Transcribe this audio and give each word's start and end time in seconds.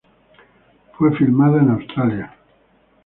Fue 0.97 1.15
filmada 1.15 1.59
en 1.61 1.69
Australia. 1.69 2.35